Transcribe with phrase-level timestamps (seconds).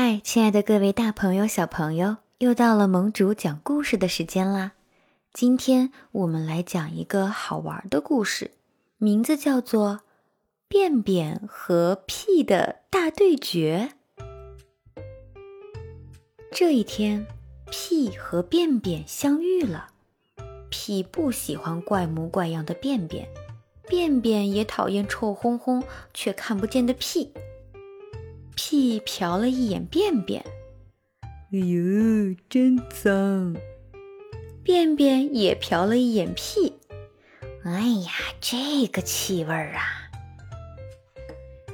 [0.00, 4.74] 嗨，亲爱的各位大朋友、小朋友，又到了盟主讲故事的时间啦！
[5.32, 8.52] 今天我们来讲一个好玩的故事，
[8.98, 9.94] 名字叫做
[10.68, 13.90] 《便便和屁的大对决》。
[16.52, 17.26] 这一天，
[17.68, 19.88] 屁和便便相遇了。
[20.70, 23.26] 屁不喜欢怪模怪样的便便，
[23.88, 25.82] 便便也讨厌臭烘烘
[26.14, 27.32] 却看不见的屁。
[28.60, 30.44] 屁瞟了一眼便便，
[31.22, 33.56] 哎呦，真脏！
[34.64, 36.76] 便便也瞟了一眼屁，
[37.64, 40.10] 哎呀，这个气味儿啊！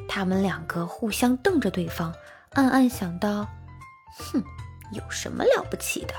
[0.06, 2.15] 他们两个互相瞪着对方，
[2.51, 3.48] 暗暗想到：
[4.19, 4.45] 哼，
[4.92, 6.12] 有什么了不起的？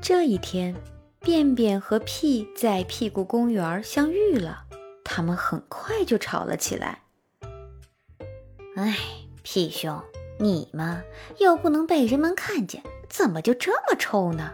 [0.00, 0.72] 这一天，
[1.18, 4.66] 便便和屁在屁股公园相遇了，
[5.02, 7.00] 他们很快就吵了起来。
[8.76, 8.94] 哎，
[9.42, 9.98] 屁兄，
[10.38, 11.02] 你嘛
[11.38, 14.52] 又不能被人们看见，怎么就这么臭呢？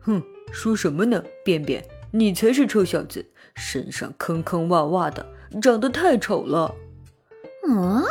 [0.00, 1.22] 哼，说什么呢？
[1.44, 5.26] 便便，你才是臭小子，身上坑坑洼洼的，
[5.60, 6.74] 长得太丑了。
[7.68, 8.02] 嗯，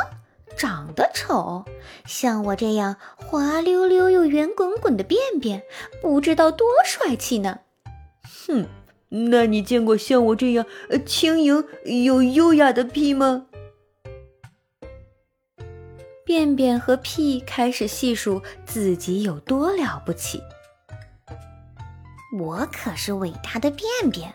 [0.56, 1.64] 长得丑？
[2.06, 5.64] 像我这样滑溜溜又圆滚滚的便便，
[6.00, 7.58] 不知道多帅气呢。
[8.46, 8.66] 哼，
[9.08, 10.64] 那你见过像我这样
[11.04, 11.64] 轻盈
[12.04, 13.46] 又优雅的屁吗？
[16.26, 20.42] 便便和屁开始细数自己有多了不起。
[22.36, 24.34] 我可是伟大的便便，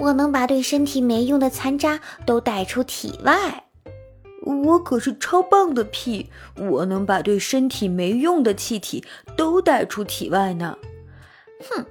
[0.00, 3.64] 我能把对身体没用的残渣都带出体外。
[4.64, 9.04] 我可是超棒的屁，我能把对身体没用的气体
[9.36, 10.78] 都带出体外呢。
[11.70, 11.84] 哼，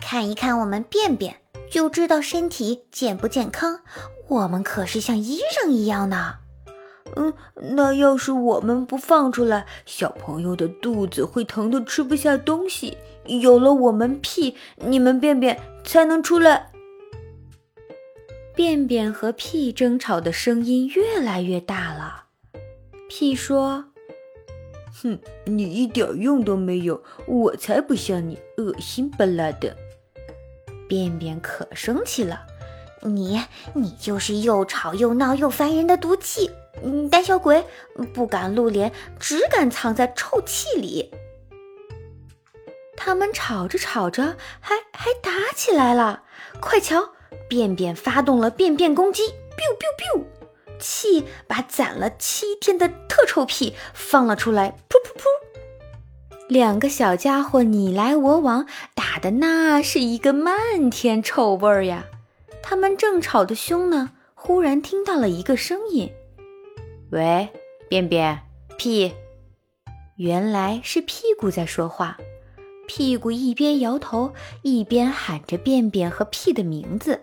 [0.00, 1.36] 看一看我们便便，
[1.70, 3.80] 就知道身体健不健康。
[4.26, 6.34] 我们可是像医生一样呢。
[7.16, 7.32] 嗯，
[7.74, 12.96] 那要是我们不放出来，小朋友的肚子会疼得吃不下东西。
[13.24, 16.70] 有了我们屁，你们便便才能出来。
[18.54, 22.24] 便便和屁争吵的声音越来越大了。
[23.08, 23.84] 屁说
[25.02, 29.76] ：“哼，你一点用都没有，我才不像你，恶心巴拉的。”
[30.88, 32.40] 便便可生气了
[33.02, 33.40] ：“你，
[33.74, 36.50] 你就是又吵又闹又烦人的毒气！”
[37.10, 37.64] 胆小鬼
[38.12, 41.10] 不敢露脸，只敢藏在臭气里。
[42.96, 46.22] 他们吵着吵着，还还打起来了。
[46.60, 47.10] 快瞧，
[47.48, 50.24] 便便发动了便便攻击，biu biu biu，
[50.80, 55.24] 气把攒了七天的特臭屁放了出来，噗噗噗。
[56.48, 62.06] 两个小家伙你来我往，打的那是一个漫天臭味儿呀。
[62.62, 66.10] 他们正吵得凶呢，忽然听到了一个声音。
[67.10, 67.48] 喂，
[67.88, 68.38] 便便
[68.76, 69.14] 屁，
[70.16, 72.18] 原来是屁股在说话。
[72.86, 77.22] 屁股一边摇头，一边喊着便便和屁的名字。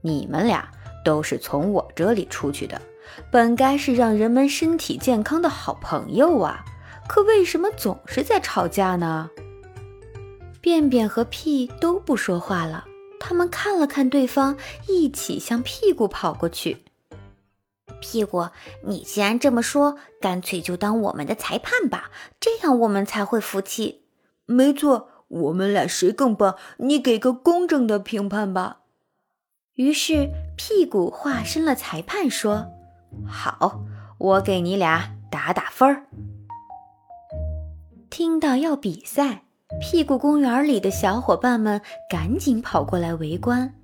[0.00, 0.70] 你们俩
[1.04, 2.80] 都是从我这里出去的，
[3.32, 6.64] 本该是让人们身体健康的好朋友啊，
[7.08, 9.28] 可为什么总是在吵架呢？
[10.60, 12.84] 便便和屁都不说话了，
[13.18, 14.56] 他们看了看对方，
[14.86, 16.76] 一起向屁股跑过去。
[18.00, 18.48] 屁股，
[18.84, 22.10] 你既然这么说，干脆就当我们的裁判吧，
[22.40, 24.02] 这样我们才会服气。
[24.46, 26.56] 没错，我们俩谁更棒？
[26.78, 28.80] 你给个公正的评判吧。
[29.74, 32.66] 于是屁股化身了裁判，说
[33.28, 33.82] ：“好，
[34.18, 36.06] 我给你俩打打分儿。”
[38.10, 39.44] 听到要比赛，
[39.80, 41.80] 屁股公园里的小伙伴们
[42.10, 43.74] 赶紧跑过来围观。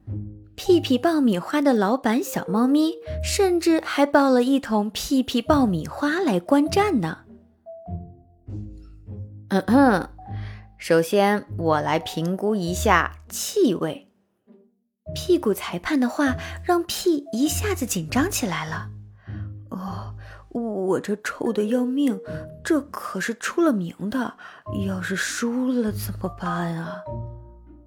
[0.56, 7.18] 屁屁爆米花的老板小猫咪，甚至还抱了一桶屁屁爆米花来观战呢。
[9.48, 10.08] 嗯哼，
[10.78, 14.08] 首先我来评估一下气味。
[15.14, 18.90] 屁股裁判的话让屁一下子紧张起来了。
[19.70, 20.14] 哦，
[20.50, 22.18] 我这臭的要命，
[22.64, 24.34] 这可是出了名的，
[24.86, 27.02] 要是输了怎么办啊？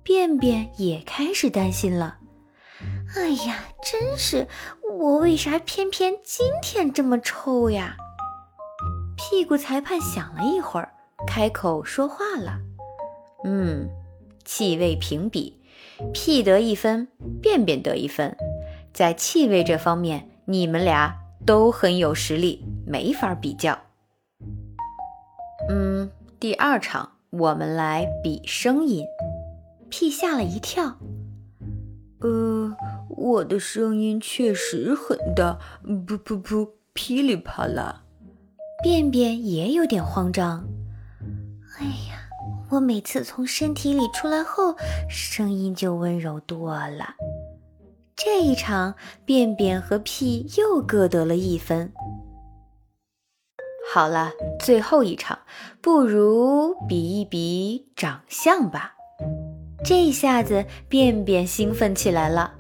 [0.04, 2.18] 便便也开始担心了。
[3.16, 4.48] 哎呀，真是！
[5.00, 7.96] 我为啥偏偏今天这么臭呀？
[9.16, 10.92] 屁股裁判想了一会儿，
[11.26, 12.60] 开口说话了
[13.46, 13.90] ：“嗯，
[14.44, 15.60] 气味评比，
[16.14, 17.08] 屁得一分，
[17.42, 18.36] 便便得一分。
[18.94, 21.16] 在气味这方面，你们俩
[21.46, 23.78] 都很有实力，没法比较。
[25.70, 29.06] 嗯，第二场我们来比声音。”
[29.90, 30.98] 屁吓了一跳。
[32.20, 32.76] 呃，
[33.18, 38.04] 我的声音确实很大，噗噗噗，噼里啪啦。
[38.84, 40.68] 便便也有点慌张。
[41.80, 42.30] 哎呀，
[42.70, 44.76] 我每次从身体里出来后，
[45.10, 47.16] 声音就温柔多了。
[48.16, 48.94] 这一场，
[49.26, 51.92] 便便和屁又各得了一分。
[53.92, 55.40] 好了，最后一场，
[55.82, 58.94] 不如比一比长相吧。
[59.84, 62.54] 这下子，便便兴奋起来了。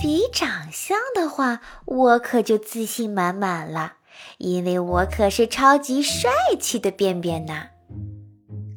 [0.00, 3.94] 比长相的话，我可就自信满满了，
[4.38, 7.68] 因为我可是超级帅气的便便呐。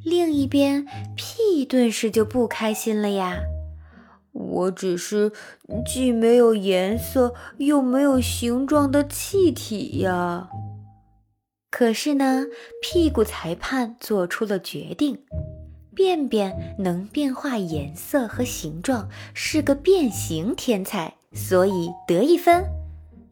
[0.04, 0.86] 另一边，
[1.16, 3.40] 屁顿时就不开心了呀。
[4.34, 5.32] 我只是
[5.86, 10.50] 既没有颜色又没有形状的气体呀。
[11.72, 12.46] 可是呢，
[12.82, 15.24] 屁股裁判做出了决定：
[15.96, 22.66] 便便能变化颜色和形状，是个变形天才，所以得一分。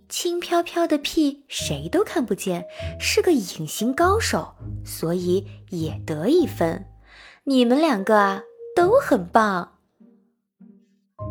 [0.10, 2.66] 轻飘飘的屁谁都看不见，
[3.00, 4.54] 是个隐形高手，
[4.86, 6.86] 所以也得一分。
[7.44, 8.42] 你们两个啊
[8.76, 9.74] 都很棒。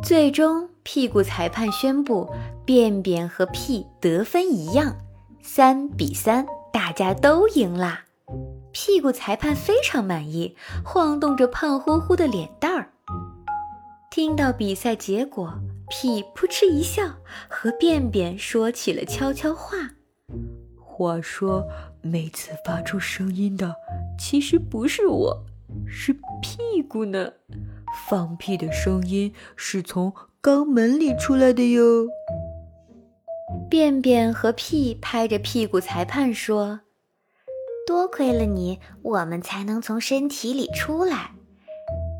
[0.02, 2.28] 最终，屁股裁判宣布，
[2.64, 4.96] 便便和屁得分一样，
[5.42, 8.04] 三比三，大家都赢啦。
[8.72, 12.90] 屁股裁判非常满意，晃动着胖乎乎的脸蛋儿。
[14.10, 15.54] 听到比赛结果。
[15.94, 17.02] 屁扑哧一笑，
[17.50, 19.90] 和便便说起了悄悄话。
[20.78, 21.66] 话说，
[22.00, 23.76] 每次发出声音的
[24.18, 25.44] 其实不是我，
[25.86, 27.30] 是屁股呢。
[28.08, 32.06] 放屁的声音是从肛门里出来的哟。
[33.68, 36.80] 便便和屁拍着屁股，裁判说
[37.92, 41.32] ：“多亏了你，我们才能从身体里出来。”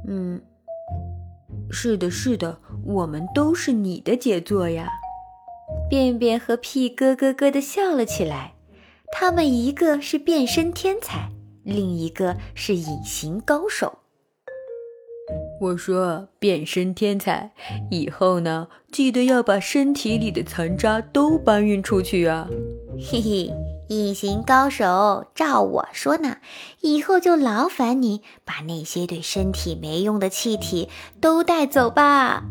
[0.07, 0.43] 嗯。
[1.71, 4.87] 是的，是的，我们都是你的杰作呀！
[5.89, 8.53] 便便和屁咯咯咯地笑了起来。
[9.11, 11.31] 他们一个是变身天才，
[11.65, 14.01] 另一个是隐形高手。
[15.63, 17.53] 我说，变身天才，
[17.91, 22.47] 以后呢，记得要把身体里的残渣都搬运出去啊！
[22.99, 23.72] 嘿嘿。
[23.89, 26.39] 隐形高手，照我说呢，
[26.81, 30.89] 以后就劳烦你把那些对身体没用的气体
[31.21, 32.45] 都带走吧。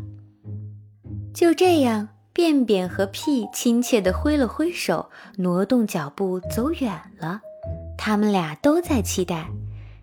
[1.34, 7.42] 就这样，便便和屁亲切地挥了挥手，挪动脚步走远了。
[7.98, 9.50] 他们俩都在期待，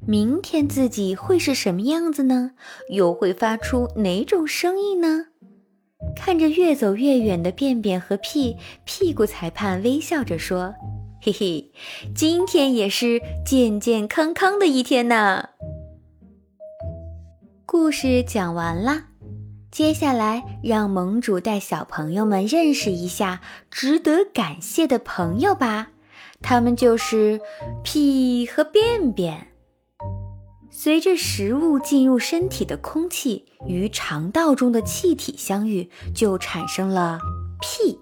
[0.06, 2.52] 明天自己会是什么样子呢？
[2.90, 5.26] 又会发出哪种声音呢？
[6.16, 10.74] 看着越走越远的便便和屁，屁股裁判微笑着说。
[11.20, 11.72] 嘿嘿，
[12.14, 15.48] 今天也是健健康康的一天呢。
[17.66, 19.08] 故事讲完啦，
[19.68, 25.88] 接下来让盟主带小朋友们认识一下值得感谢的朋友吧。
[26.40, 27.40] 他们就是
[27.82, 29.48] 屁和便便。
[30.70, 37.18] 随着食物进入身体的空气与肠道中的气体相遇，就产生了
[37.60, 37.98] 屁。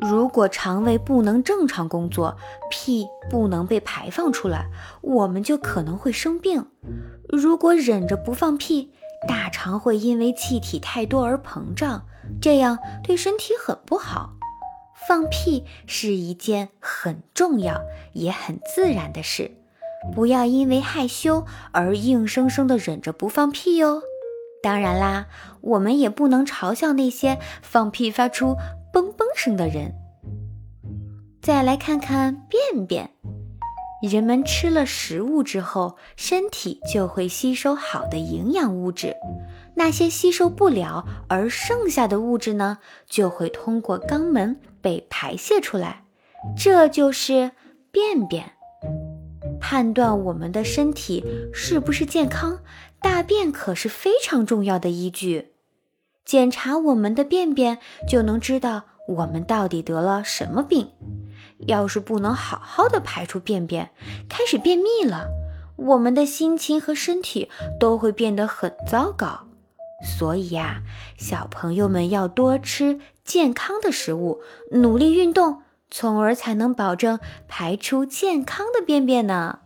[0.00, 2.36] 如果肠胃不能正常工作，
[2.70, 4.66] 屁不能被排放出来，
[5.02, 6.66] 我们就可能会生病。
[7.28, 8.92] 如果忍着不放屁，
[9.28, 12.06] 大肠会因为气体太多而膨胀，
[12.40, 14.30] 这样对身体很不好。
[15.06, 17.80] 放屁是一件很重要
[18.12, 19.50] 也很自然的事，
[20.14, 24.02] 不要因为害羞而硬生生的忍着不放屁哟。
[24.62, 25.26] 当然啦，
[25.62, 28.56] 我们也不能嘲笑那些放屁发出。
[28.92, 29.94] 嘣嘣声的人，
[31.40, 33.10] 再来看看便便。
[34.02, 39.14] 人们吃了食物之后，身体就会吸收好的营养物质，
[39.74, 46.04] 那些吸收不了而剩下的物质呢，就会通过肛门被排泄出来，
[46.56, 47.52] 这就是
[47.92, 48.52] 便便。
[49.60, 52.60] 判断我们的身体是不是健康，
[53.00, 55.52] 大便可是非常重要的依据。
[56.24, 60.90] 检查我们的便便，就能知道我们到底得了什么病。
[61.66, 63.90] 要是不能好好的排出便便，
[64.28, 65.28] 开始便秘了，
[65.76, 69.46] 我们的心情和身体都会变得很糟糕。
[70.02, 70.82] 所以呀，
[71.18, 74.40] 小朋友们要多吃健康的食物，
[74.72, 79.60] 努力运动，从而才能保证排出健康的便便呢。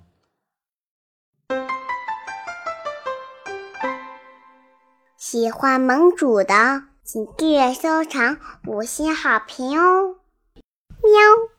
[5.26, 10.16] 喜欢盟主的，请订阅、收藏、五星好评哦！
[11.02, 11.53] 喵。